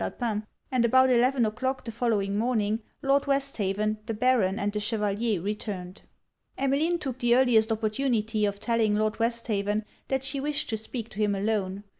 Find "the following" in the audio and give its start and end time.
1.85-2.35